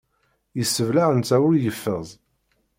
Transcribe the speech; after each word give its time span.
Yesseblaɛ 0.57 1.09
netta 1.13 1.37
ul 1.47 1.53
yeffiẓ. 1.59 2.09